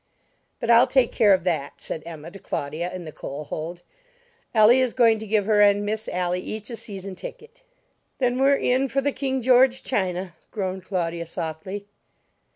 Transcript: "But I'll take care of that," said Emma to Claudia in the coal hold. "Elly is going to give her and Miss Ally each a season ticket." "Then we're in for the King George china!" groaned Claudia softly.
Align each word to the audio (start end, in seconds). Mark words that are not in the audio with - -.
"But 0.59 0.71
I'll 0.71 0.87
take 0.87 1.11
care 1.11 1.31
of 1.31 1.43
that," 1.43 1.79
said 1.79 2.01
Emma 2.07 2.31
to 2.31 2.39
Claudia 2.39 2.91
in 2.91 3.05
the 3.05 3.11
coal 3.11 3.43
hold. 3.43 3.83
"Elly 4.51 4.79
is 4.81 4.93
going 4.93 5.19
to 5.19 5.27
give 5.27 5.45
her 5.45 5.61
and 5.61 5.85
Miss 5.85 6.07
Ally 6.09 6.39
each 6.39 6.71
a 6.71 6.75
season 6.75 7.13
ticket." 7.15 7.61
"Then 8.17 8.39
we're 8.39 8.55
in 8.55 8.87
for 8.87 9.01
the 9.01 9.11
King 9.11 9.43
George 9.43 9.83
china!" 9.83 10.33
groaned 10.49 10.85
Claudia 10.85 11.27
softly. 11.27 11.85